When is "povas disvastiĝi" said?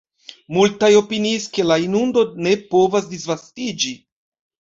2.73-3.93